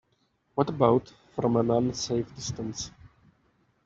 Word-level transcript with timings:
What 0.55 0.67
about 0.69 1.13
from 1.35 1.57
an 1.57 1.69
unsafe 1.69 2.35
distance? 2.35 2.89